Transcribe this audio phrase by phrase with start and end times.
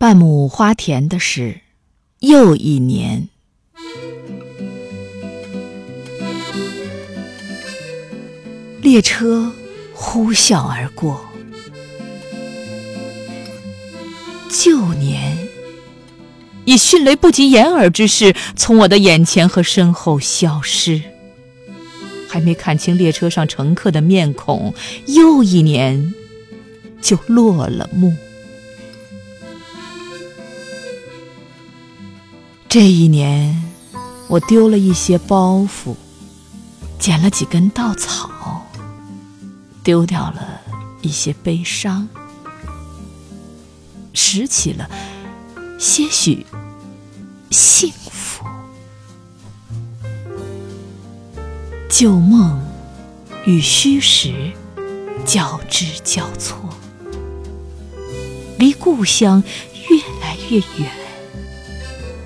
[0.00, 1.60] 半亩花田的事，
[2.20, 3.28] 又一年。
[8.80, 9.52] 列车
[9.92, 11.28] 呼啸而过，
[14.48, 15.36] 旧年
[16.64, 21.02] 以迅雷不及掩耳之势从我的眼前和身后消失。
[22.28, 24.72] 还没看清列车上乘客的面孔，
[25.06, 26.14] 又一年
[27.02, 28.14] 就落了幕。
[32.68, 33.56] 这一年，
[34.28, 35.96] 我丢了一些包袱，
[36.98, 38.66] 捡了几根稻草，
[39.82, 40.60] 丢掉了
[41.00, 42.06] 一些悲伤，
[44.12, 44.86] 拾起了
[45.80, 46.44] 些许
[47.50, 48.44] 幸福。
[51.88, 52.60] 旧梦
[53.46, 54.52] 与虚实
[55.24, 56.68] 交织交错，
[58.58, 59.42] 离故乡
[59.88, 61.07] 越来越远。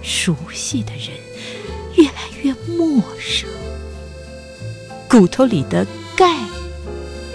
[0.03, 1.11] 熟悉的人
[1.97, 3.49] 越来越陌生，
[5.09, 5.87] 骨头里的
[6.17, 6.37] 钙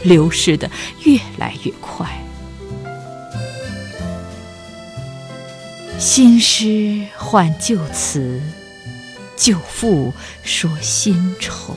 [0.03, 0.69] 流失的
[1.03, 2.07] 越来越快。
[5.97, 8.39] 新诗换旧词，
[9.35, 11.75] 旧赋说新愁，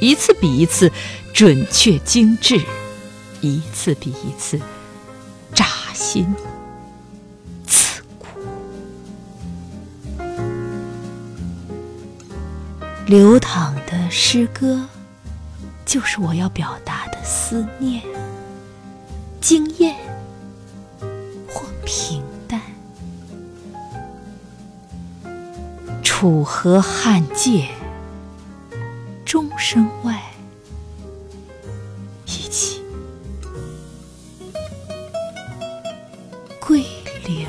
[0.00, 0.90] 一次比一次
[1.32, 2.60] 准确精致，
[3.40, 4.60] 一次比一次
[5.52, 6.26] 扎心。
[13.06, 14.88] 流淌的诗歌，
[15.84, 18.02] 就是我要表达的思念。
[19.40, 19.96] 惊艳
[21.48, 22.60] 或平淡，
[26.02, 27.68] 楚河汉界，
[29.24, 30.22] 钟声外，
[32.24, 32.80] 一起
[36.60, 36.86] 归
[37.26, 37.48] 零。